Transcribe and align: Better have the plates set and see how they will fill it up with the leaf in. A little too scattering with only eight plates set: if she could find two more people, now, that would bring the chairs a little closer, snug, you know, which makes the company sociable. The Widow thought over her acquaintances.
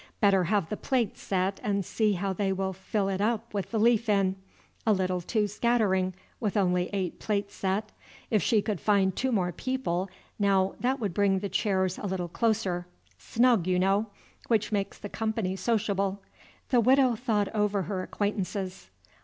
Better 0.19 0.45
have 0.45 0.69
the 0.69 0.77
plates 0.77 1.21
set 1.21 1.59
and 1.61 1.85
see 1.85 2.13
how 2.13 2.33
they 2.33 2.51
will 2.51 2.73
fill 2.73 3.07
it 3.07 3.21
up 3.21 3.53
with 3.53 3.69
the 3.69 3.79
leaf 3.79 4.09
in. 4.09 4.35
A 4.83 4.93
little 4.93 5.21
too 5.21 5.47
scattering 5.47 6.15
with 6.39 6.57
only 6.57 6.89
eight 6.91 7.19
plates 7.19 7.53
set: 7.53 7.91
if 8.31 8.41
she 8.41 8.63
could 8.63 8.81
find 8.81 9.15
two 9.15 9.31
more 9.31 9.51
people, 9.51 10.09
now, 10.39 10.73
that 10.79 10.99
would 10.99 11.13
bring 11.13 11.37
the 11.37 11.49
chairs 11.49 11.99
a 11.99 12.07
little 12.07 12.27
closer, 12.29 12.87
snug, 13.19 13.67
you 13.67 13.77
know, 13.77 14.07
which 14.47 14.71
makes 14.71 14.97
the 14.97 15.07
company 15.07 15.55
sociable. 15.55 16.23
The 16.69 16.79
Widow 16.81 17.15
thought 17.15 17.53
over 17.53 17.83
her 17.83 18.01
acquaintances. 18.01 18.89